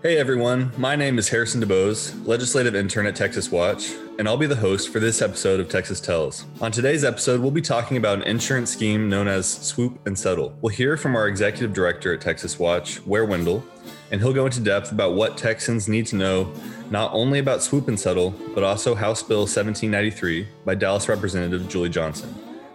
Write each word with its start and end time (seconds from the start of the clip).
Hey 0.00 0.16
everyone, 0.16 0.70
my 0.78 0.94
name 0.94 1.18
is 1.18 1.28
Harrison 1.28 1.60
DeBose, 1.60 2.24
legislative 2.24 2.76
intern 2.76 3.06
at 3.06 3.16
Texas 3.16 3.50
Watch, 3.50 3.94
and 4.20 4.28
I'll 4.28 4.36
be 4.36 4.46
the 4.46 4.54
host 4.54 4.90
for 4.90 5.00
this 5.00 5.20
episode 5.20 5.58
of 5.58 5.68
Texas 5.68 6.00
Tells. 6.00 6.44
On 6.60 6.70
today's 6.70 7.02
episode, 7.02 7.40
we'll 7.40 7.50
be 7.50 7.60
talking 7.60 7.96
about 7.96 8.18
an 8.18 8.22
insurance 8.22 8.70
scheme 8.70 9.08
known 9.08 9.26
as 9.26 9.48
Swoop 9.48 9.98
and 10.06 10.16
Settle. 10.16 10.56
We'll 10.60 10.72
hear 10.72 10.96
from 10.96 11.16
our 11.16 11.26
executive 11.26 11.72
director 11.72 12.14
at 12.14 12.20
Texas 12.20 12.60
Watch, 12.60 13.04
Ware 13.06 13.24
Wendell, 13.24 13.64
and 14.12 14.20
he'll 14.20 14.32
go 14.32 14.46
into 14.46 14.60
depth 14.60 14.92
about 14.92 15.14
what 15.14 15.36
Texans 15.36 15.88
need 15.88 16.06
to 16.06 16.16
know 16.16 16.52
not 16.90 17.12
only 17.12 17.40
about 17.40 17.64
Swoop 17.64 17.88
and 17.88 17.98
Settle, 17.98 18.30
but 18.54 18.62
also 18.62 18.94
House 18.94 19.24
Bill 19.24 19.40
1793 19.40 20.46
by 20.64 20.76
Dallas 20.76 21.08
Representative 21.08 21.68
Julie 21.68 21.88
Johnson, 21.88 22.28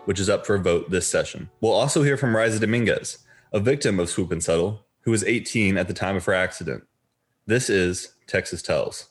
which 0.03 0.19
is 0.19 0.29
up 0.29 0.45
for 0.45 0.55
a 0.55 0.59
vote 0.59 0.91
this 0.91 1.07
session. 1.07 1.49
We'll 1.61 1.71
also 1.71 2.03
hear 2.03 2.17
from 2.17 2.33
Rayza 2.33 2.59
Dominguez, 2.59 3.19
a 3.53 3.61
victim 3.61 3.97
of 4.01 4.09
Swoop 4.09 4.33
and 4.33 4.43
Settle, 4.43 4.85
who 5.03 5.11
was 5.11 5.23
18 5.23 5.77
at 5.77 5.87
the 5.87 5.93
time 5.93 6.17
of 6.17 6.25
her 6.25 6.33
accident. 6.33 6.83
This 7.45 7.69
is 7.69 8.13
Texas 8.25 8.61
Tells. 8.61 9.09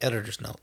Editor's 0.00 0.40
note. 0.40 0.58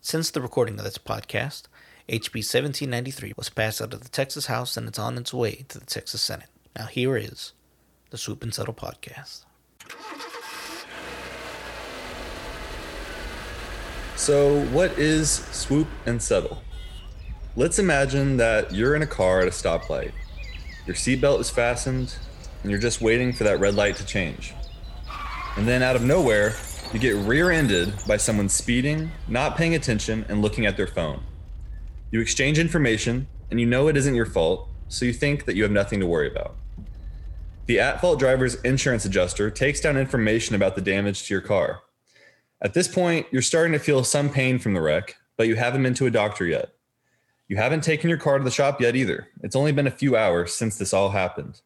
Since 0.00 0.30
the 0.30 0.40
recording 0.40 0.78
of 0.78 0.84
this 0.84 0.96
podcast, 0.96 1.64
HB 2.08 2.36
1793 2.40 3.34
was 3.36 3.50
passed 3.50 3.82
out 3.82 3.92
of 3.92 4.02
the 4.02 4.08
Texas 4.08 4.46
House 4.46 4.78
and 4.78 4.88
it's 4.88 4.98
on 4.98 5.18
its 5.18 5.34
way 5.34 5.66
to 5.68 5.78
the 5.78 5.84
Texas 5.84 6.22
Senate. 6.22 6.48
Now, 6.74 6.86
here 6.86 7.18
is 7.18 7.52
the 8.08 8.16
Swoop 8.16 8.42
and 8.42 8.54
Settle 8.54 8.72
podcast. 8.72 9.44
So, 14.16 14.64
what 14.68 14.98
is 14.98 15.30
Swoop 15.30 15.88
and 16.06 16.22
Settle? 16.22 16.62
Let's 17.54 17.78
imagine 17.78 18.38
that 18.38 18.72
you're 18.72 18.96
in 18.96 19.02
a 19.02 19.06
car 19.06 19.40
at 19.40 19.46
a 19.46 19.50
stoplight. 19.50 20.12
Your 20.86 20.96
seatbelt 20.96 21.40
is 21.40 21.50
fastened, 21.50 22.16
and 22.62 22.70
you're 22.70 22.80
just 22.80 23.02
waiting 23.02 23.34
for 23.34 23.44
that 23.44 23.60
red 23.60 23.74
light 23.74 23.96
to 23.96 24.06
change. 24.06 24.54
And 25.56 25.68
then 25.68 25.82
out 25.82 25.96
of 25.96 26.02
nowhere, 26.02 26.54
you 26.92 26.98
get 26.98 27.14
rear 27.16 27.50
ended 27.50 27.94
by 28.06 28.16
someone 28.16 28.48
speeding, 28.48 29.10
not 29.28 29.56
paying 29.56 29.74
attention, 29.74 30.24
and 30.28 30.42
looking 30.42 30.66
at 30.66 30.76
their 30.76 30.86
phone. 30.86 31.22
You 32.10 32.20
exchange 32.20 32.58
information, 32.58 33.28
and 33.50 33.60
you 33.60 33.66
know 33.66 33.88
it 33.88 33.96
isn't 33.96 34.14
your 34.14 34.26
fault, 34.26 34.68
so 34.88 35.04
you 35.04 35.12
think 35.12 35.44
that 35.44 35.56
you 35.56 35.62
have 35.62 35.72
nothing 35.72 36.00
to 36.00 36.06
worry 36.06 36.30
about. 36.30 36.56
The 37.66 37.80
at 37.80 38.00
fault 38.00 38.18
driver's 38.18 38.56
insurance 38.56 39.04
adjuster 39.04 39.50
takes 39.50 39.80
down 39.80 39.96
information 39.96 40.54
about 40.54 40.74
the 40.74 40.80
damage 40.80 41.26
to 41.26 41.34
your 41.34 41.40
car. 41.40 41.80
At 42.60 42.74
this 42.74 42.88
point, 42.88 43.26
you're 43.30 43.42
starting 43.42 43.72
to 43.72 43.78
feel 43.78 44.04
some 44.04 44.30
pain 44.30 44.58
from 44.58 44.74
the 44.74 44.80
wreck, 44.80 45.16
but 45.36 45.48
you 45.48 45.56
haven't 45.56 45.82
been 45.82 45.94
to 45.94 46.06
a 46.06 46.10
doctor 46.10 46.44
yet. 46.44 46.74
You 47.48 47.56
haven't 47.56 47.84
taken 47.84 48.08
your 48.08 48.18
car 48.18 48.38
to 48.38 48.44
the 48.44 48.50
shop 48.50 48.80
yet 48.80 48.96
either. 48.96 49.28
It's 49.42 49.56
only 49.56 49.72
been 49.72 49.86
a 49.86 49.90
few 49.90 50.16
hours 50.16 50.54
since 50.54 50.78
this 50.78 50.92
all 50.92 51.10
happened. 51.10 51.60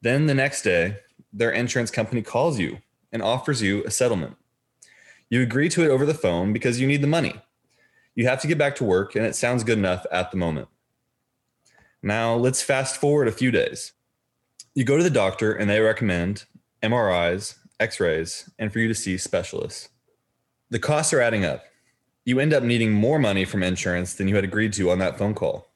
Then 0.00 0.26
the 0.26 0.34
next 0.34 0.62
day, 0.62 0.96
their 1.32 1.50
insurance 1.50 1.90
company 1.90 2.22
calls 2.22 2.58
you 2.58 2.78
and 3.12 3.22
offers 3.22 3.62
you 3.62 3.84
a 3.84 3.90
settlement. 3.90 4.36
You 5.30 5.42
agree 5.42 5.68
to 5.70 5.84
it 5.84 5.90
over 5.90 6.06
the 6.06 6.14
phone 6.14 6.52
because 6.52 6.80
you 6.80 6.86
need 6.86 7.02
the 7.02 7.06
money. 7.06 7.34
You 8.14 8.26
have 8.26 8.40
to 8.40 8.48
get 8.48 8.58
back 8.58 8.74
to 8.76 8.84
work, 8.84 9.14
and 9.14 9.24
it 9.24 9.36
sounds 9.36 9.64
good 9.64 9.78
enough 9.78 10.04
at 10.10 10.30
the 10.30 10.36
moment. 10.36 10.68
Now, 12.02 12.34
let's 12.34 12.62
fast 12.62 12.96
forward 12.96 13.28
a 13.28 13.32
few 13.32 13.50
days. 13.50 13.92
You 14.74 14.84
go 14.84 14.96
to 14.96 15.02
the 15.02 15.10
doctor, 15.10 15.52
and 15.52 15.68
they 15.68 15.80
recommend 15.80 16.44
MRIs, 16.82 17.56
x 17.78 18.00
rays, 18.00 18.50
and 18.58 18.72
for 18.72 18.78
you 18.78 18.88
to 18.88 18.94
see 18.94 19.18
specialists. 19.18 19.88
The 20.70 20.78
costs 20.78 21.12
are 21.12 21.20
adding 21.20 21.44
up. 21.44 21.64
You 22.24 22.40
end 22.40 22.52
up 22.52 22.62
needing 22.62 22.92
more 22.92 23.18
money 23.18 23.44
from 23.44 23.62
insurance 23.62 24.14
than 24.14 24.28
you 24.28 24.34
had 24.34 24.44
agreed 24.44 24.72
to 24.74 24.90
on 24.90 24.98
that 24.98 25.18
phone 25.18 25.34
call. 25.34 25.68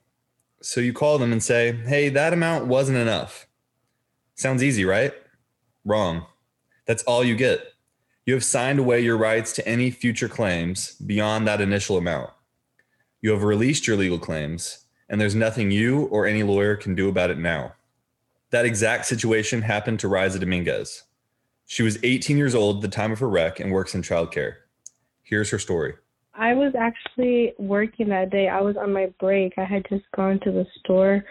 So 0.60 0.80
you 0.80 0.92
call 0.92 1.18
them 1.18 1.32
and 1.32 1.42
say, 1.42 1.72
hey, 1.72 2.08
that 2.10 2.32
amount 2.32 2.66
wasn't 2.66 2.98
enough. 2.98 3.46
Sounds 4.34 4.62
easy, 4.62 4.84
right? 4.84 5.12
Wrong. 5.84 6.26
That's 6.86 7.02
all 7.04 7.24
you 7.24 7.34
get. 7.34 7.74
You 8.24 8.34
have 8.34 8.44
signed 8.44 8.78
away 8.78 9.00
your 9.00 9.16
rights 9.16 9.52
to 9.54 9.66
any 9.68 9.90
future 9.90 10.28
claims 10.28 10.94
beyond 10.94 11.46
that 11.46 11.60
initial 11.60 11.96
amount. 11.96 12.30
You 13.20 13.30
have 13.32 13.42
released 13.42 13.86
your 13.86 13.96
legal 13.96 14.18
claims, 14.18 14.84
and 15.08 15.20
there's 15.20 15.34
nothing 15.34 15.70
you 15.70 16.04
or 16.04 16.26
any 16.26 16.42
lawyer 16.42 16.76
can 16.76 16.94
do 16.94 17.08
about 17.08 17.30
it 17.30 17.38
now. 17.38 17.74
That 18.50 18.64
exact 18.64 19.06
situation 19.06 19.62
happened 19.62 19.98
to 20.00 20.08
Rayza 20.08 20.38
Dominguez. 20.38 21.02
She 21.66 21.82
was 21.82 21.98
18 22.02 22.36
years 22.36 22.54
old 22.54 22.76
at 22.76 22.82
the 22.82 22.96
time 22.96 23.10
of 23.10 23.18
her 23.18 23.28
wreck 23.28 23.58
and 23.58 23.72
works 23.72 23.94
in 23.94 24.02
childcare. 24.02 24.54
Here's 25.22 25.50
her 25.50 25.58
story. 25.58 25.94
I 26.34 26.54
was 26.54 26.74
actually 26.78 27.54
working 27.58 28.08
that 28.08 28.30
day. 28.30 28.48
I 28.48 28.60
was 28.60 28.76
on 28.76 28.92
my 28.92 29.12
break. 29.18 29.54
I 29.56 29.64
had 29.64 29.86
just 29.88 30.04
gone 30.14 30.38
to 30.40 30.52
the 30.52 30.66
store 30.78 31.24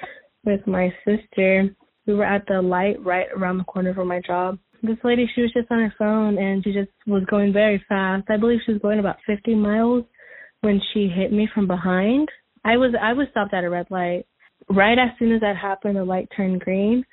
with 0.43 0.65
my 0.67 0.93
sister 1.05 1.75
we 2.07 2.13
were 2.13 2.25
at 2.25 2.45
the 2.47 2.61
light 2.61 3.03
right 3.03 3.27
around 3.35 3.57
the 3.57 3.63
corner 3.63 3.93
from 3.93 4.07
my 4.07 4.21
job. 4.25 4.57
This 4.83 4.97
lady, 5.03 5.29
she 5.33 5.41
was 5.41 5.53
just 5.53 5.69
on 5.69 5.79
her 5.79 5.93
phone 5.97 6.37
and 6.37 6.63
she 6.63 6.73
just 6.73 6.89
was 7.05 7.23
going 7.29 7.53
very 7.53 7.83
fast. 7.87 8.25
I 8.29 8.37
believe 8.37 8.59
she 8.65 8.73
was 8.73 8.81
going 8.81 8.99
about 8.99 9.17
50 9.27 9.53
miles 9.55 10.05
when 10.61 10.81
she 10.93 11.07
hit 11.07 11.31
me 11.31 11.47
from 11.53 11.67
behind. 11.67 12.29
I 12.63 12.77
was 12.77 12.93
I 12.99 13.13
was 13.13 13.27
stopped 13.31 13.53
at 13.53 13.63
a 13.63 13.69
red 13.69 13.87
light. 13.89 14.25
Right 14.69 14.97
as 14.97 15.09
soon 15.19 15.33
as 15.33 15.41
that 15.41 15.57
happened, 15.57 15.97
the 15.97 16.03
light 16.03 16.29
turned 16.35 16.61
green. 16.61 17.03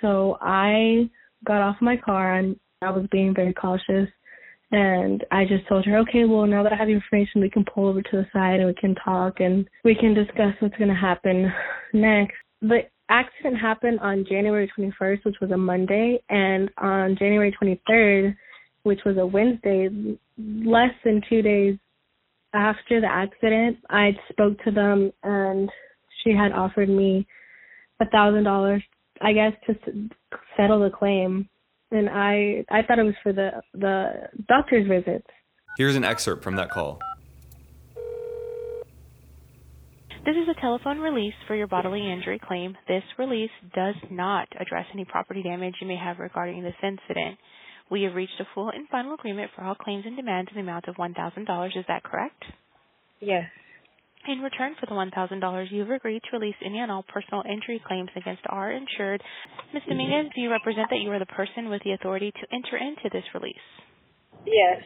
So 0.00 0.38
I 0.40 1.08
got 1.44 1.62
off 1.62 1.76
my 1.80 1.96
car 1.96 2.34
and 2.34 2.56
I 2.82 2.90
was 2.90 3.06
being 3.10 3.34
very 3.34 3.52
cautious. 3.52 4.08
And 4.70 5.24
I 5.30 5.44
just 5.44 5.66
told 5.66 5.86
her, 5.86 5.98
okay, 5.98 6.24
well, 6.24 6.46
now 6.46 6.62
that 6.62 6.72
I 6.72 6.76
have 6.76 6.90
information, 6.90 7.40
we 7.40 7.48
can 7.48 7.64
pull 7.64 7.88
over 7.88 8.02
to 8.02 8.10
the 8.12 8.26
side 8.32 8.60
and 8.60 8.66
we 8.66 8.74
can 8.74 8.94
talk 8.96 9.40
and 9.40 9.66
we 9.82 9.94
can 9.94 10.12
discuss 10.12 10.54
what's 10.60 10.76
going 10.76 10.90
to 10.90 10.94
happen 10.94 11.50
next. 11.94 12.36
But 12.60 12.90
accident 13.08 13.58
happened 13.60 14.00
on 14.00 14.24
January 14.28 14.70
21st, 14.78 15.24
which 15.24 15.36
was 15.40 15.50
a 15.50 15.56
Monday, 15.56 16.22
and 16.28 16.70
on 16.78 17.16
January 17.18 17.54
23rd, 17.60 18.34
which 18.82 19.00
was 19.04 19.16
a 19.16 19.26
Wednesday, 19.26 19.88
less 20.38 20.92
than 21.04 21.22
two 21.28 21.42
days 21.42 21.78
after 22.54 23.00
the 23.00 23.06
accident, 23.06 23.78
I 23.90 24.12
spoke 24.30 24.62
to 24.64 24.70
them 24.70 25.12
and 25.22 25.70
she 26.22 26.30
had 26.30 26.52
offered 26.52 26.88
me 26.88 27.26
a 28.00 28.08
thousand 28.08 28.44
dollars, 28.44 28.82
I 29.20 29.32
guess, 29.32 29.52
to 29.66 29.74
settle 30.56 30.80
the 30.80 30.90
claim. 30.90 31.48
And 31.90 32.08
I, 32.08 32.64
I 32.70 32.82
thought 32.82 32.98
it 32.98 33.04
was 33.04 33.14
for 33.22 33.32
the 33.32 33.62
the 33.74 34.28
doctor's 34.46 34.86
visits. 34.86 35.26
Here's 35.76 35.96
an 35.96 36.04
excerpt 36.04 36.42
from 36.42 36.56
that 36.56 36.70
call. 36.70 36.98
This 40.28 40.36
is 40.44 40.54
a 40.54 40.60
telephone 40.60 40.98
release 40.98 41.32
for 41.46 41.54
your 41.54 41.68
bodily 41.68 42.04
injury 42.12 42.38
claim. 42.38 42.76
This 42.86 43.02
release 43.18 43.48
does 43.74 43.94
not 44.10 44.46
address 44.60 44.84
any 44.92 45.06
property 45.06 45.42
damage 45.42 45.76
you 45.80 45.86
may 45.86 45.96
have 45.96 46.18
regarding 46.18 46.62
this 46.62 46.76
incident. 46.82 47.38
We 47.90 48.02
have 48.02 48.14
reached 48.14 48.38
a 48.38 48.44
full 48.54 48.68
and 48.68 48.86
final 48.90 49.14
agreement 49.14 49.50
for 49.56 49.64
all 49.64 49.74
claims 49.74 50.04
and 50.04 50.16
demands 50.16 50.50
in 50.50 50.56
the 50.56 50.60
amount 50.60 50.84
of 50.86 50.96
$1,000. 50.96 51.66
Is 51.68 51.84
that 51.88 52.02
correct? 52.02 52.44
Yes. 53.20 53.44
In 54.28 54.40
return 54.40 54.76
for 54.78 54.84
the 54.84 54.92
$1,000, 54.92 55.72
you 55.72 55.80
have 55.80 55.90
agreed 55.92 56.20
to 56.30 56.38
release 56.38 56.56
any 56.62 56.78
and 56.78 56.92
all 56.92 57.06
personal 57.08 57.42
injury 57.50 57.80
claims 57.88 58.10
against 58.14 58.42
our 58.50 58.70
insured. 58.70 59.22
Ms. 59.72 59.84
Dominguez, 59.88 60.30
do 60.34 60.42
you 60.42 60.50
represent 60.50 60.90
that 60.90 61.00
you 61.00 61.10
are 61.10 61.18
the 61.18 61.32
person 61.32 61.70
with 61.70 61.80
the 61.86 61.92
authority 61.92 62.32
to 62.32 62.54
enter 62.54 62.76
into 62.76 63.08
this 63.10 63.24
release? 63.32 63.56
Yes. 64.44 64.82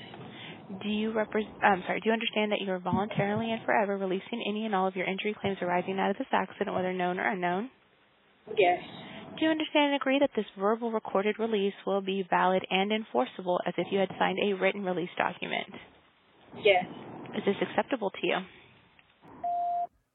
Do 0.81 0.89
you 0.89 1.13
represent? 1.13 1.53
I'm 1.63 1.83
sorry. 1.87 2.01
Do 2.01 2.09
you 2.09 2.13
understand 2.13 2.53
that 2.53 2.61
you 2.61 2.73
are 2.73 2.79
voluntarily 2.79 3.51
and 3.53 3.63
forever 3.65 3.99
releasing 3.99 4.43
any 4.49 4.65
and 4.65 4.75
all 4.75 4.87
of 4.87 4.97
your 4.97 5.07
injury 5.07 5.37
claims 5.41 5.59
arising 5.61 5.99
out 5.99 6.11
of 6.11 6.19
this 6.19 6.27
accident, 6.33 6.75
whether 6.75 6.93
known 6.93 7.19
or 7.19 7.29
unknown? 7.29 7.71
Yes. 8.57 8.81
Do 9.39 9.45
you 9.45 9.51
understand 9.51 9.93
and 9.93 9.97
agree 9.97 10.19
that 10.21 10.31
this 10.37 10.45
verbal 10.59 10.91
recorded 10.91 11.39
release 11.39 11.75
will 11.87 12.01
be 12.01 12.27
valid 12.29 12.65
and 12.71 12.93
enforceable 12.93 13.61
as 13.67 13.75
if 13.77 13.87
you 13.91 13.99
had 13.99 14.11
signed 14.19 14.39
a 14.39 14.55
written 14.55 14.85
release 14.85 15.11
document? 15.17 15.69
Yes. 16.63 16.85
Is 17.37 17.43
this 17.47 17.57
acceptable 17.69 18.11
to 18.11 18.27
you? 18.27 18.37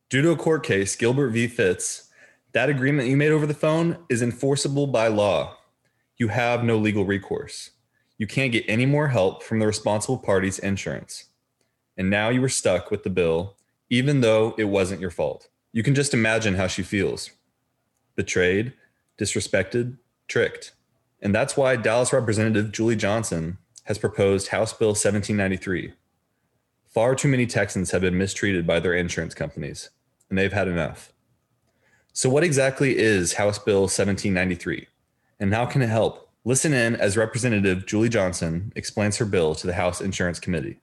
Due 0.09 0.21
to 0.21 0.31
a 0.31 0.37
court 0.37 0.63
case, 0.63 0.95
Gilbert 0.95 1.31
v. 1.31 1.47
Fitts, 1.47 2.09
that 2.53 2.69
agreement 2.69 3.09
you 3.09 3.17
made 3.17 3.31
over 3.31 3.45
the 3.45 3.53
phone 3.53 3.97
is 4.09 4.21
enforceable 4.21 4.87
by 4.87 5.07
law. 5.07 5.57
You 6.17 6.29
have 6.29 6.63
no 6.63 6.77
legal 6.77 7.05
recourse. 7.05 7.71
You 8.17 8.27
can't 8.27 8.51
get 8.51 8.65
any 8.67 8.85
more 8.85 9.09
help 9.09 9.43
from 9.43 9.59
the 9.59 9.67
responsible 9.67 10.17
party's 10.17 10.59
insurance. 10.59 11.25
And 11.95 12.09
now 12.09 12.29
you 12.29 12.43
are 12.43 12.49
stuck 12.49 12.89
with 12.89 13.03
the 13.03 13.09
bill, 13.09 13.55
even 13.89 14.21
though 14.21 14.55
it 14.57 14.65
wasn't 14.65 15.01
your 15.01 15.11
fault. 15.11 15.49
You 15.71 15.83
can 15.83 15.95
just 15.95 16.13
imagine 16.13 16.55
how 16.55 16.67
she 16.67 16.83
feels 16.83 17.31
betrayed, 18.15 18.73
disrespected, 19.19 19.97
tricked. 20.27 20.73
And 21.21 21.33
that's 21.33 21.55
why 21.55 21.75
Dallas 21.75 22.13
Representative 22.13 22.71
Julie 22.71 22.95
Johnson 22.95 23.57
has 23.83 23.97
proposed 23.97 24.49
House 24.49 24.73
Bill 24.73 24.89
1793. 24.89 25.93
Far 26.87 27.15
too 27.15 27.27
many 27.27 27.45
Texans 27.45 27.91
have 27.91 28.01
been 28.01 28.17
mistreated 28.17 28.65
by 28.65 28.79
their 28.79 28.93
insurance 28.93 29.33
companies, 29.33 29.91
and 30.29 30.37
they've 30.37 30.51
had 30.51 30.67
enough. 30.67 31.13
So, 32.11 32.29
what 32.29 32.43
exactly 32.43 32.97
is 32.97 33.33
House 33.33 33.59
Bill 33.59 33.81
1793, 33.81 34.87
and 35.39 35.53
how 35.53 35.67
can 35.67 35.83
it 35.83 35.89
help 35.89 36.26
Listen 36.47 36.71
in 36.71 36.95
as 36.95 37.17
Representative 37.17 37.85
Julie 37.85 38.07
Johnson 38.07 38.71
explains 38.73 39.17
her 39.17 39.25
bill 39.25 39.53
to 39.55 39.67
the 39.67 39.73
House 39.73 39.99
Insurance 39.99 40.39
Committee. 40.39 40.79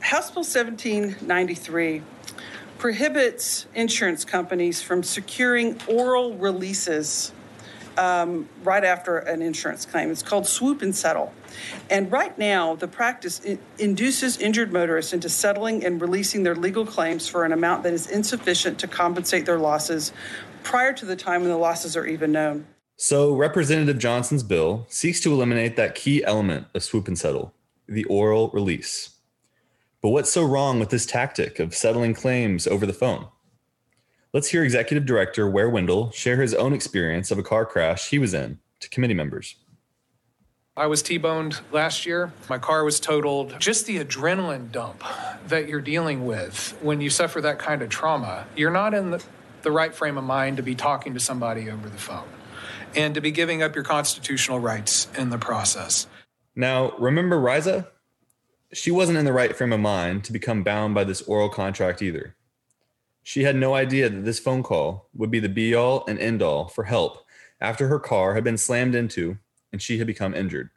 House 0.00 0.30
Bill 0.30 0.42
1793 0.42 2.02
prohibits 2.76 3.64
insurance 3.74 4.26
companies 4.26 4.82
from 4.82 5.02
securing 5.02 5.80
oral 5.88 6.36
releases 6.36 7.32
um, 7.96 8.46
right 8.62 8.84
after 8.84 9.16
an 9.16 9.40
insurance 9.40 9.86
claim. 9.86 10.10
It's 10.10 10.22
called 10.22 10.46
swoop 10.46 10.82
and 10.82 10.94
settle. 10.94 11.32
And 11.88 12.12
right 12.12 12.36
now, 12.36 12.74
the 12.74 12.86
practice 12.86 13.40
induces 13.78 14.36
injured 14.36 14.70
motorists 14.70 15.14
into 15.14 15.30
settling 15.30 15.82
and 15.82 15.98
releasing 15.98 16.42
their 16.42 16.56
legal 16.56 16.84
claims 16.84 17.26
for 17.26 17.46
an 17.46 17.52
amount 17.52 17.84
that 17.84 17.94
is 17.94 18.06
insufficient 18.06 18.78
to 18.80 18.86
compensate 18.86 19.46
their 19.46 19.58
losses 19.58 20.12
prior 20.62 20.92
to 20.92 21.06
the 21.06 21.16
time 21.16 21.40
when 21.40 21.50
the 21.50 21.56
losses 21.56 21.96
are 21.96 22.04
even 22.04 22.32
known. 22.32 22.66
So, 22.96 23.34
Representative 23.34 23.98
Johnson's 23.98 24.44
bill 24.44 24.86
seeks 24.88 25.20
to 25.20 25.32
eliminate 25.32 25.74
that 25.76 25.96
key 25.96 26.24
element 26.24 26.68
of 26.74 26.84
swoop 26.84 27.08
and 27.08 27.18
settle 27.18 27.52
the 27.88 28.04
oral 28.04 28.50
release. 28.50 29.16
But 30.00 30.10
what's 30.10 30.30
so 30.30 30.44
wrong 30.44 30.78
with 30.78 30.90
this 30.90 31.04
tactic 31.04 31.58
of 31.58 31.74
settling 31.74 32.14
claims 32.14 32.68
over 32.68 32.86
the 32.86 32.92
phone? 32.92 33.26
Let's 34.32 34.48
hear 34.48 34.62
Executive 34.62 35.06
Director 35.06 35.50
Ware 35.50 35.68
Wendell 35.68 36.12
share 36.12 36.40
his 36.40 36.54
own 36.54 36.72
experience 36.72 37.32
of 37.32 37.38
a 37.38 37.42
car 37.42 37.66
crash 37.66 38.10
he 38.10 38.18
was 38.20 38.32
in 38.32 38.58
to 38.78 38.88
committee 38.88 39.14
members. 39.14 39.56
I 40.76 40.86
was 40.86 41.02
T 41.02 41.18
boned 41.18 41.60
last 41.72 42.06
year. 42.06 42.32
My 42.48 42.58
car 42.58 42.84
was 42.84 43.00
totaled. 43.00 43.58
Just 43.58 43.86
the 43.86 44.04
adrenaline 44.04 44.70
dump 44.70 45.02
that 45.48 45.68
you're 45.68 45.80
dealing 45.80 46.26
with 46.26 46.78
when 46.80 47.00
you 47.00 47.10
suffer 47.10 47.40
that 47.40 47.58
kind 47.58 47.82
of 47.82 47.88
trauma, 47.88 48.46
you're 48.56 48.70
not 48.70 48.94
in 48.94 49.10
the, 49.10 49.24
the 49.62 49.72
right 49.72 49.94
frame 49.94 50.16
of 50.16 50.24
mind 50.24 50.58
to 50.58 50.62
be 50.62 50.76
talking 50.76 51.14
to 51.14 51.20
somebody 51.20 51.70
over 51.70 51.88
the 51.88 51.98
phone 51.98 52.28
and 52.96 53.14
to 53.14 53.20
be 53.20 53.30
giving 53.30 53.62
up 53.62 53.74
your 53.74 53.84
constitutional 53.84 54.60
rights 54.60 55.08
in 55.16 55.30
the 55.30 55.38
process. 55.38 56.06
Now, 56.54 56.92
remember 56.98 57.36
Rayza? 57.36 57.88
She 58.72 58.90
wasn't 58.90 59.18
in 59.18 59.24
the 59.24 59.32
right 59.32 59.56
frame 59.56 59.72
of 59.72 59.80
mind 59.80 60.24
to 60.24 60.32
become 60.32 60.62
bound 60.62 60.94
by 60.94 61.04
this 61.04 61.22
oral 61.22 61.48
contract 61.48 62.02
either. 62.02 62.36
She 63.22 63.44
had 63.44 63.56
no 63.56 63.74
idea 63.74 64.08
that 64.08 64.24
this 64.24 64.38
phone 64.38 64.62
call 64.62 65.08
would 65.14 65.30
be 65.30 65.40
the 65.40 65.48
be 65.48 65.74
all 65.74 66.04
and 66.06 66.18
end 66.18 66.42
all 66.42 66.68
for 66.68 66.84
help 66.84 67.24
after 67.60 67.88
her 67.88 67.98
car 67.98 68.34
had 68.34 68.44
been 68.44 68.58
slammed 68.58 68.94
into 68.94 69.38
and 69.72 69.80
she 69.80 69.98
had 69.98 70.06
become 70.06 70.34
injured. 70.34 70.70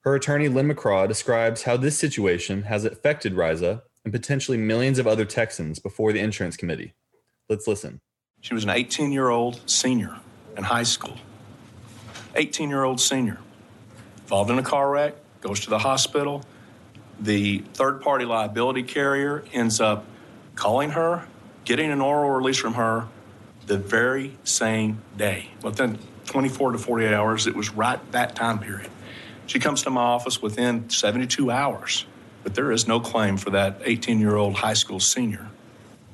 Her 0.00 0.14
attorney, 0.14 0.48
Lynn 0.48 0.72
McCraw, 0.72 1.08
describes 1.08 1.64
how 1.64 1.76
this 1.76 1.98
situation 1.98 2.62
has 2.62 2.84
affected 2.84 3.34
Rayza 3.34 3.82
and 4.04 4.12
potentially 4.12 4.56
millions 4.56 4.98
of 4.98 5.06
other 5.06 5.24
Texans 5.24 5.78
before 5.78 6.12
the 6.12 6.20
insurance 6.20 6.56
committee. 6.56 6.94
Let's 7.48 7.66
listen. 7.66 8.00
She 8.40 8.54
was 8.54 8.64
an 8.64 8.70
18 8.70 9.10
year 9.10 9.28
old 9.28 9.68
senior 9.68 10.16
in 10.58 10.64
high 10.64 10.82
school. 10.82 11.16
18 12.34 12.68
year 12.68 12.84
old 12.84 13.00
senior. 13.00 13.38
Involved 14.22 14.50
in 14.50 14.58
a 14.58 14.62
car 14.62 14.90
wreck, 14.90 15.14
goes 15.40 15.60
to 15.60 15.70
the 15.70 15.78
hospital. 15.78 16.42
The 17.18 17.60
third 17.72 18.02
party 18.02 18.26
liability 18.26 18.82
carrier 18.82 19.44
ends 19.54 19.80
up 19.80 20.04
calling 20.54 20.90
her 20.90 21.26
getting 21.64 21.90
an 21.90 22.00
oral 22.00 22.30
release 22.30 22.58
from 22.58 22.74
her 22.74 23.06
the 23.66 23.78
very 23.78 24.36
same 24.44 25.02
day. 25.16 25.50
Within 25.62 25.98
24 26.26 26.72
to 26.72 26.78
48 26.78 27.14
hours, 27.14 27.46
it 27.46 27.54
was 27.54 27.70
right 27.70 28.00
that 28.12 28.34
time 28.34 28.58
period. 28.58 28.90
She 29.46 29.58
comes 29.58 29.82
to 29.82 29.90
my 29.90 30.00
office 30.00 30.42
within 30.42 30.90
72 30.90 31.50
hours, 31.50 32.04
but 32.42 32.54
there 32.54 32.72
is 32.72 32.86
no 32.86 33.00
claim 33.00 33.36
for 33.36 33.50
that 33.50 33.80
18 33.84 34.18
year 34.18 34.36
old 34.36 34.56
high 34.56 34.74
school 34.74 35.00
senior, 35.00 35.48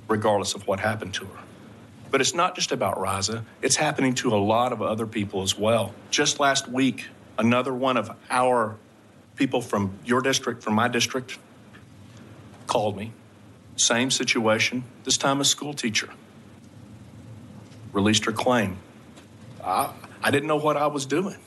regardless 0.08 0.54
of 0.54 0.66
what 0.66 0.80
happened 0.80 1.14
to 1.14 1.24
her. 1.24 1.44
But 2.14 2.20
it's 2.20 2.32
not 2.32 2.54
just 2.54 2.70
about 2.70 2.98
Rayza, 2.98 3.42
it's 3.60 3.74
happening 3.74 4.14
to 4.14 4.36
a 4.36 4.38
lot 4.38 4.72
of 4.72 4.80
other 4.80 5.04
people 5.04 5.42
as 5.42 5.58
well. 5.58 5.92
Just 6.12 6.38
last 6.38 6.68
week, 6.68 7.08
another 7.38 7.74
one 7.74 7.96
of 7.96 8.08
our 8.30 8.76
people 9.34 9.60
from 9.60 9.98
your 10.04 10.20
district, 10.20 10.62
from 10.62 10.74
my 10.74 10.86
district, 10.86 11.40
called 12.68 12.96
me 12.96 13.10
same 13.74 14.12
situation, 14.12 14.84
this 15.02 15.16
time 15.16 15.40
a 15.40 15.44
school 15.44 15.74
teacher. 15.74 16.08
Released 17.92 18.26
her 18.26 18.32
claim. 18.32 18.76
I, 19.64 19.92
I 20.22 20.30
didn't 20.30 20.46
know 20.46 20.54
what 20.54 20.76
I 20.76 20.86
was 20.86 21.06
doing. 21.06 21.38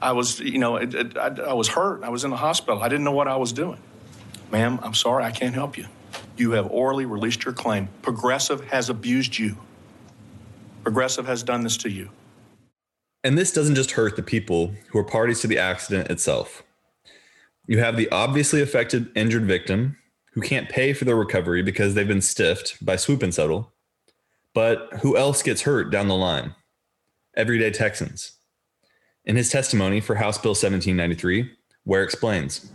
I 0.00 0.12
was, 0.12 0.40
you 0.40 0.58
know, 0.58 0.76
it, 0.76 0.94
it, 0.94 1.18
I, 1.18 1.26
I 1.50 1.52
was 1.52 1.68
hurt. 1.68 2.02
I 2.02 2.08
was 2.08 2.24
in 2.24 2.30
the 2.30 2.38
hospital. 2.38 2.82
I 2.82 2.88
didn't 2.88 3.04
know 3.04 3.12
what 3.12 3.28
I 3.28 3.36
was 3.36 3.52
doing. 3.52 3.82
Ma'am, 4.50 4.80
I'm 4.82 4.94
sorry, 4.94 5.22
I 5.22 5.32
can't 5.32 5.54
help 5.54 5.76
you. 5.76 5.84
You 6.38 6.52
have 6.52 6.66
orally 6.70 7.04
released 7.04 7.44
your 7.44 7.52
claim. 7.52 7.90
Progressive 8.00 8.64
has 8.68 8.88
abused 8.88 9.38
you. 9.38 9.58
Progressive 10.82 11.26
has 11.26 11.42
done 11.42 11.62
this 11.62 11.76
to 11.78 11.90
you. 11.90 12.10
And 13.24 13.36
this 13.36 13.52
doesn't 13.52 13.74
just 13.74 13.92
hurt 13.92 14.16
the 14.16 14.22
people 14.22 14.74
who 14.88 14.98
are 14.98 15.04
parties 15.04 15.40
to 15.40 15.46
the 15.46 15.58
accident 15.58 16.10
itself. 16.10 16.62
You 17.66 17.80
have 17.80 17.96
the 17.96 18.08
obviously 18.10 18.62
affected 18.62 19.10
injured 19.14 19.44
victim 19.44 19.98
who 20.32 20.40
can't 20.40 20.68
pay 20.68 20.92
for 20.92 21.04
their 21.04 21.16
recovery 21.16 21.62
because 21.62 21.94
they've 21.94 22.06
been 22.08 22.22
stiffed 22.22 22.84
by 22.84 22.96
swoop 22.96 23.22
and 23.22 23.34
settle. 23.34 23.72
But 24.54 24.88
who 25.02 25.16
else 25.16 25.42
gets 25.42 25.62
hurt 25.62 25.90
down 25.90 26.08
the 26.08 26.14
line? 26.14 26.54
Everyday 27.36 27.70
Texans. 27.70 28.32
In 29.24 29.36
his 29.36 29.50
testimony 29.50 30.00
for 30.00 30.14
House 30.14 30.38
Bill 30.38 30.52
1793, 30.52 31.50
Ware 31.84 32.02
explains 32.02 32.70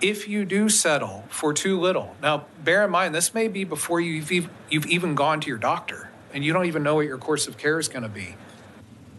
If 0.00 0.28
you 0.28 0.44
do 0.44 0.68
settle 0.68 1.24
for 1.28 1.52
too 1.52 1.80
little, 1.80 2.14
now 2.22 2.46
bear 2.62 2.84
in 2.84 2.90
mind, 2.90 3.14
this 3.14 3.34
may 3.34 3.48
be 3.48 3.64
before 3.64 4.00
you've, 4.00 4.30
you've 4.30 4.86
even 4.86 5.14
gone 5.14 5.40
to 5.40 5.48
your 5.48 5.58
doctor 5.58 6.10
and 6.34 6.44
you 6.44 6.52
don't 6.52 6.66
even 6.66 6.82
know 6.82 6.96
what 6.96 7.06
your 7.06 7.16
course 7.16 7.48
of 7.48 7.56
care 7.56 7.78
is 7.78 7.88
going 7.88 8.02
to 8.02 8.08
be. 8.10 8.36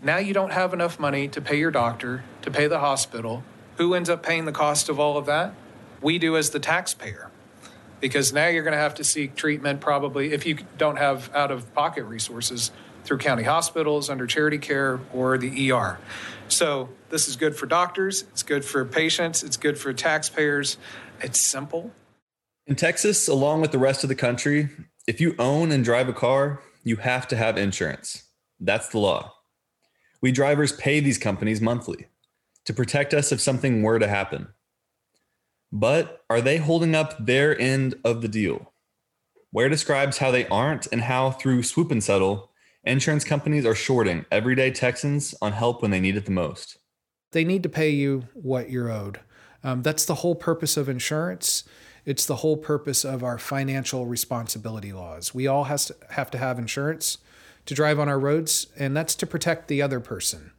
Now 0.04 0.18
you 0.18 0.36
don't 0.36 0.52
have 0.52 0.74
enough 0.74 1.00
money 1.00 1.28
to 1.30 1.42
pay 1.42 1.58
your 1.58 1.72
doctor, 1.72 2.24
to 2.44 2.52
pay 2.52 2.68
the 2.68 2.80
hospital. 2.80 3.44
Who 3.78 3.96
ends 3.96 4.10
up 4.10 4.22
paying 4.22 4.46
the 4.46 4.52
cost 4.52 4.90
of 4.90 5.00
all 5.00 5.18
of 5.18 5.26
that? 5.26 5.56
we 6.06 6.20
do 6.20 6.38
as 6.38 6.52
the 6.52 6.60
taxpayer. 6.60 7.32
Because 8.00 8.32
now 8.32 8.48
you're 8.48 8.64
going 8.64 8.74
to 8.74 8.80
have 8.80 8.96
to 8.96 9.04
seek 9.04 9.36
treatment 9.36 9.82
probably 9.82 10.34
if 10.34 10.46
you 10.46 10.60
don't 10.78 10.98
have 10.98 11.34
out 11.34 11.50
of 11.50 11.74
pocket 11.74 12.04
resources 12.04 12.72
through 13.04 13.18
county 13.18 13.44
hospitals, 13.44 14.10
under 14.10 14.28
charity 14.28 14.58
care, 14.58 15.00
or 15.14 15.38
the 15.38 15.72
ER. 15.72 15.98
So 16.48 16.90
this 17.10 17.28
is 17.28 17.36
good 17.36 17.56
for 17.56 17.66
doctors, 17.66 18.24
it's 18.32 18.44
good 18.44 18.64
for 18.66 18.86
patients, 18.86 19.44
it's 19.44 19.58
good 19.58 19.78
for 19.78 19.94
taxpayers. 19.94 20.78
It's 21.22 21.40
simple. 21.40 21.92
In 22.68 22.76
Texas, 22.76 23.28
along 23.28 23.62
with 23.62 23.72
the 23.72 23.80
rest 23.80 24.04
of 24.04 24.10
the 24.10 24.16
country, 24.16 24.70
if 25.08 25.22
you 25.22 25.36
own 25.40 25.72
and 25.72 25.84
drive 25.84 26.10
a 26.10 26.14
car, 26.14 26.62
you 26.86 26.96
have 26.98 27.28
to 27.28 27.36
have 27.36 27.58
insurance. 27.58 28.24
That's 28.60 28.88
the 28.88 29.00
law. 29.00 29.34
We 30.22 30.32
drivers 30.32 30.72
pay 30.72 31.02
these 31.02 31.18
companies 31.18 31.60
monthly 31.60 32.08
to 32.64 32.74
protect 32.74 33.14
us 33.14 33.32
if 33.32 33.42
something 33.42 33.84
were 33.84 34.00
to 34.00 34.08
happen. 34.08 34.48
But 35.72 36.24
are 36.30 36.40
they 36.40 36.58
holding 36.58 36.96
up 36.96 37.26
their 37.26 37.60
end 37.60 37.96
of 38.06 38.22
the 38.22 38.28
deal? 38.28 38.72
Ware 39.52 39.68
describes 39.68 40.20
how 40.20 40.32
they 40.32 40.48
aren't 40.48 40.88
and 40.88 41.02
how, 41.02 41.32
through 41.32 41.64
swoop 41.64 41.92
and 41.92 42.04
settle, 42.04 42.52
insurance 42.84 43.24
companies 43.24 43.66
are 43.66 43.76
shorting 43.76 44.26
everyday 44.32 44.72
Texans 44.72 45.34
on 45.42 45.54
help 45.54 45.82
when 45.82 45.92
they 45.92 46.00
need 46.00 46.16
it 46.16 46.26
the 46.26 46.32
most. 46.32 46.78
They 47.32 47.44
need 47.44 47.64
to 47.64 47.70
pay 47.70 47.90
you 47.90 48.28
what 48.34 48.70
you're 48.70 48.92
owed. 48.92 49.20
Um, 49.64 49.82
that's 49.82 50.06
the 50.06 50.16
whole 50.16 50.36
purpose 50.36 50.78
of 50.78 50.88
insurance. 50.88 51.64
It's 52.06 52.26
the 52.26 52.38
whole 52.38 52.58
purpose 52.58 53.04
of 53.04 53.24
our 53.24 53.38
financial 53.38 54.06
responsibility 54.06 54.94
laws. 54.94 55.34
We 55.34 55.48
all 55.48 55.66
has 55.66 55.88
to 55.88 55.96
have 56.12 56.30
to 56.32 56.38
have 56.38 56.60
insurance 56.60 57.18
to 57.66 57.74
drive 57.74 58.00
on 58.00 58.08
our 58.08 58.20
roads, 58.20 58.68
and 58.78 58.96
that's 58.96 59.16
to 59.16 59.26
protect 59.26 59.68
the 59.68 59.82
other 59.82 60.00
person. 60.00 60.52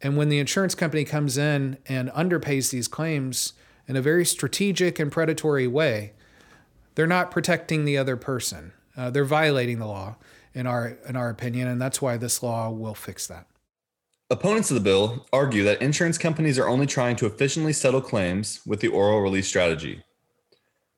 And 0.00 0.16
when 0.16 0.30
the 0.30 0.38
insurance 0.38 0.74
company 0.74 1.04
comes 1.04 1.36
in 1.36 1.76
and 1.86 2.08
underpays 2.10 2.70
these 2.70 2.88
claims, 2.88 3.52
in 3.86 3.96
a 3.96 4.02
very 4.02 4.24
strategic 4.24 4.98
and 4.98 5.12
predatory 5.12 5.66
way, 5.66 6.12
they're 6.94 7.06
not 7.06 7.30
protecting 7.30 7.84
the 7.84 7.98
other 7.98 8.16
person. 8.16 8.72
Uh, 8.96 9.10
they're 9.10 9.24
violating 9.24 9.78
the 9.78 9.86
law, 9.86 10.16
in 10.54 10.66
our 10.66 10.96
in 11.08 11.16
our 11.16 11.28
opinion, 11.28 11.68
and 11.68 11.80
that's 11.80 12.00
why 12.00 12.16
this 12.16 12.42
law 12.42 12.70
will 12.70 12.94
fix 12.94 13.26
that. 13.26 13.46
Opponents 14.30 14.70
of 14.70 14.74
the 14.74 14.80
bill 14.80 15.26
argue 15.32 15.62
that 15.64 15.82
insurance 15.82 16.16
companies 16.16 16.58
are 16.58 16.68
only 16.68 16.86
trying 16.86 17.16
to 17.16 17.26
efficiently 17.26 17.72
settle 17.72 18.00
claims 18.00 18.60
with 18.66 18.80
the 18.80 18.88
oral 18.88 19.20
release 19.20 19.46
strategy. 19.46 20.02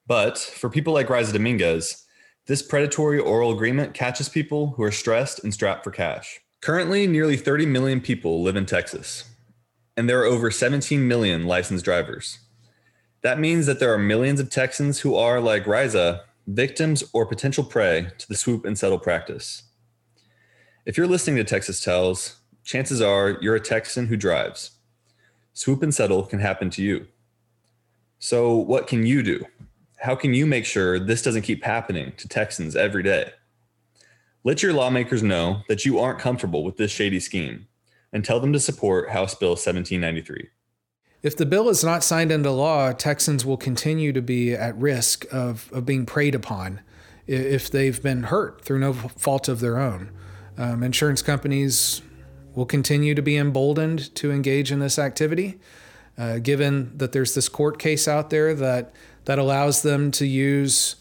But 0.07 0.39
for 0.39 0.69
people 0.69 0.93
like 0.93 1.09
Rayza 1.09 1.33
Dominguez, 1.33 2.05
this 2.47 2.63
predatory 2.63 3.19
oral 3.19 3.53
agreement 3.53 3.95
catches 3.95 4.29
people 4.29 4.69
who 4.77 4.83
are 4.83 4.91
stressed 4.91 5.43
and 5.43 5.55
strapped 5.55 5.83
for 5.83 5.91
cash. 5.91 6.41
Currently, 6.61 7.07
nearly 7.07 7.37
30 7.37 7.67
million 7.67 8.01
people 8.01 8.43
live 8.43 8.57
in 8.57 8.67
Texas, 8.67 9.25
and 9.97 10.09
there 10.09 10.21
are 10.21 10.27
over 10.27 10.51
17 10.51 11.07
million 11.07 11.47
licensed 11.47 11.85
drivers. 11.85 12.39
That 13.23 13.39
means 13.39 13.65
that 13.67 13.81
there 13.81 13.93
are 13.93 13.99
millions 13.99 14.41
of 14.41 14.51
Texans 14.51 15.01
who 15.01 15.15
are, 15.17 15.41
like 15.41 15.65
Rayza, 15.65 16.21
victims 16.47 17.03
or 17.15 17.25
potential 17.25 17.65
prey 17.65 18.09
to 18.19 18.29
the 18.29 18.37
swoop 18.37 18.67
and 18.67 18.77
settle 18.77 18.99
practice. 18.99 19.63
If 20.85 20.99
you're 20.99 21.07
listening 21.07 21.37
to 21.37 21.45
Texas 21.45 21.83
Tells, 21.83 22.37
chances 22.63 23.01
are 23.01 23.39
you're 23.41 23.55
a 23.55 23.61
Texan 23.61 24.09
who 24.09 24.17
drives. 24.19 24.73
Swoop 25.55 25.83
and 25.83 25.95
settle 25.95 26.27
can 26.27 26.41
happen 26.41 26.69
to 26.71 26.83
you. 26.83 27.07
So, 28.19 28.55
what 28.55 28.87
can 28.87 29.07
you 29.07 29.23
do? 29.23 29.47
How 30.05 30.15
can 30.15 30.35
you 30.35 30.45
make 30.45 30.67
sure 30.67 30.99
this 30.99 31.23
doesn't 31.23 31.43
keep 31.43 31.65
happening 31.65 32.13
to 32.19 32.29
Texans 32.29 32.77
every 32.77 33.03
day? 33.03 33.31
Let 34.45 34.63
your 34.63 34.75
lawmakers 34.75 35.23
know 35.23 35.63
that 35.67 35.87
you 35.87 35.99
aren't 35.99 36.19
comfortable 36.19 36.63
with 36.63 36.77
this 36.77 36.91
shady 36.91 37.19
scheme 37.21 37.69
and 38.13 38.23
tell 38.23 38.39
them 38.39 38.53
to 38.53 38.61
support 38.61 39.09
House 39.09 39.35
Bill 39.35 39.53
1793. 39.53 40.51
If 41.23 41.39
the 41.39 41.47
bill 41.47 41.71
is 41.71 41.83
not 41.83 42.05
signed 42.05 42.31
into 42.31 42.51
law, 42.51 42.93
Texans 42.93 43.47
will 43.47 43.57
continue 43.57 44.13
to 44.13 44.21
be 44.21 44.53
at 44.53 44.77
risk 44.77 45.25
of, 45.33 45.73
of 45.73 45.87
being 45.87 46.05
preyed 46.05 46.35
upon 46.35 46.83
if 47.27 47.71
they've 47.71 48.03
been 48.03 48.25
hurt 48.25 48.61
through 48.61 48.81
no 48.81 48.93
fault 48.93 49.49
of 49.49 49.61
their 49.61 49.79
own. 49.79 50.11
Um, 50.59 50.83
insurance 50.83 51.23
companies 51.23 52.03
will 52.55 52.67
continue 52.67 53.15
to 53.15 53.23
be 53.23 53.39
emboldened 53.39 54.15
to 54.17 54.31
engage 54.31 54.71
in 54.71 54.81
this 54.81 54.99
activity, 54.99 55.59
uh, 56.19 56.41
given 56.41 56.93
that 56.99 57.13
there's 57.13 57.35
this 57.35 57.49
court 57.49 57.79
case 57.79 58.07
out 58.07 58.29
there 58.29 58.55
that 58.55 58.93
that 59.25 59.39
allows 59.39 59.83
them 59.83 60.11
to 60.13 60.27
use 60.27 60.97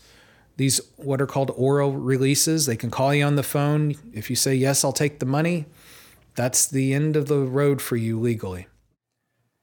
these 0.57 0.79
what 0.97 1.21
are 1.21 1.27
called 1.27 1.51
oral 1.55 1.93
releases. 1.93 2.65
They 2.65 2.75
can 2.75 2.91
call 2.91 3.13
you 3.13 3.25
on 3.25 3.35
the 3.35 3.43
phone. 3.43 3.95
If 4.13 4.29
you 4.29 4.35
say 4.35 4.55
yes, 4.55 4.83
I'll 4.83 4.93
take 4.93 5.19
the 5.19 5.25
money. 5.25 5.65
That's 6.35 6.67
the 6.67 6.93
end 6.93 7.15
of 7.15 7.27
the 7.27 7.39
road 7.39 7.81
for 7.81 7.95
you 7.95 8.19
legally. 8.19 8.67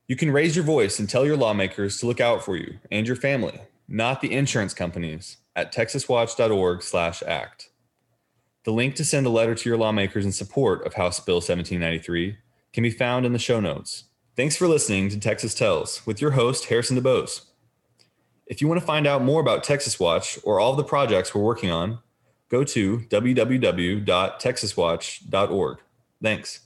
You 0.06 0.16
can 0.16 0.32
raise 0.32 0.56
your 0.56 0.64
voice 0.64 0.98
and 0.98 1.08
tell 1.08 1.24
your 1.24 1.36
lawmakers 1.36 1.98
to 1.98 2.06
look 2.06 2.20
out 2.20 2.44
for 2.44 2.56
you 2.56 2.78
and 2.90 3.06
your 3.06 3.16
family, 3.16 3.60
not 3.88 4.20
the 4.20 4.32
insurance 4.32 4.74
companies, 4.74 5.36
at 5.54 5.72
texaswatch.org/act. 5.72 7.68
The 8.64 8.72
link 8.72 8.94
to 8.96 9.04
send 9.04 9.26
a 9.26 9.30
letter 9.30 9.54
to 9.54 9.68
your 9.68 9.78
lawmakers 9.78 10.24
in 10.24 10.32
support 10.32 10.84
of 10.84 10.94
House 10.94 11.20
Bill 11.20 11.36
1793 11.36 12.36
can 12.72 12.82
be 12.82 12.90
found 12.90 13.24
in 13.24 13.32
the 13.32 13.38
show 13.38 13.60
notes. 13.60 14.04
Thanks 14.36 14.56
for 14.56 14.68
listening 14.68 15.08
to 15.10 15.18
Texas 15.18 15.54
Tells 15.54 16.04
with 16.06 16.20
your 16.20 16.32
host, 16.32 16.66
Harrison 16.66 17.00
DeBose. 17.00 17.42
If 18.50 18.60
you 18.60 18.66
want 18.66 18.80
to 18.80 18.86
find 18.86 19.06
out 19.06 19.22
more 19.22 19.40
about 19.40 19.62
Texas 19.62 20.00
Watch 20.00 20.40
or 20.42 20.58
all 20.58 20.74
the 20.74 20.82
projects 20.82 21.32
we're 21.32 21.40
working 21.40 21.70
on, 21.70 22.00
go 22.48 22.64
to 22.64 22.98
www.texaswatch.org. 22.98 25.78
Thanks. 26.20 26.60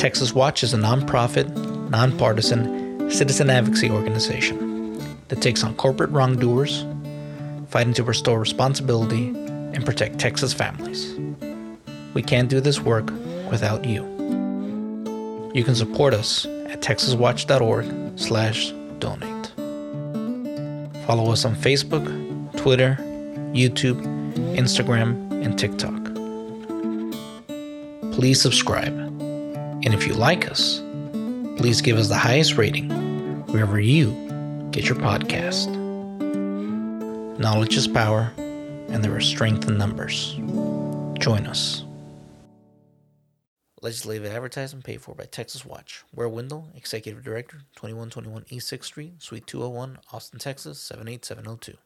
Texas 0.00 0.32
Watch 0.32 0.62
is 0.62 0.72
a 0.72 0.78
nonprofit, 0.78 1.50
nonpartisan 1.90 3.10
citizen 3.10 3.50
advocacy 3.50 3.90
organization 3.90 5.00
that 5.26 5.42
takes 5.42 5.64
on 5.64 5.74
corporate 5.74 6.10
wrongdoers 6.10 6.86
fighting 7.66 7.94
to 7.94 8.04
restore 8.04 8.38
responsibility 8.38 9.30
and 9.30 9.84
protect 9.84 10.20
Texas 10.20 10.52
families. 10.52 11.18
We 12.14 12.22
can't 12.22 12.48
do 12.48 12.60
this 12.60 12.80
work 12.80 13.10
without 13.50 13.84
you. 13.84 14.04
You 15.52 15.64
can 15.64 15.74
support 15.74 16.14
us 16.14 16.46
at 16.80 16.96
texaswatch.org 16.96 18.18
slash 18.18 18.72
donate. 18.98 19.52
Follow 21.06 21.32
us 21.32 21.44
on 21.44 21.54
Facebook, 21.54 22.06
Twitter, 22.56 22.96
YouTube, 23.52 24.00
Instagram, 24.56 25.30
and 25.44 25.58
TikTok. 25.58 26.00
Please 28.14 28.40
subscribe. 28.40 28.92
And 28.92 29.94
if 29.94 30.06
you 30.06 30.14
like 30.14 30.50
us, 30.50 30.80
please 31.56 31.80
give 31.80 31.96
us 31.96 32.08
the 32.08 32.18
highest 32.18 32.56
rating 32.56 32.90
wherever 33.46 33.80
you 33.80 34.10
get 34.70 34.88
your 34.88 34.98
podcast. 34.98 35.68
Knowledge 37.38 37.76
is 37.76 37.88
power, 37.88 38.32
and 38.36 39.02
there 39.02 39.16
is 39.16 39.26
strength 39.26 39.66
in 39.68 39.78
numbers. 39.78 40.34
Join 41.18 41.46
us. 41.46 41.84
Legislative 43.82 44.26
advertising 44.26 44.82
paid 44.82 45.00
for 45.00 45.14
by 45.14 45.24
Texas 45.24 45.64
Watch. 45.64 46.04
Ware 46.14 46.28
Wendell, 46.28 46.68
Executive 46.74 47.24
Director, 47.24 47.62
2121 47.76 48.44
East 48.50 48.70
6th 48.70 48.84
Street, 48.84 49.22
Suite 49.22 49.46
201, 49.46 49.98
Austin, 50.12 50.38
Texas 50.38 50.78
78702. 50.80 51.78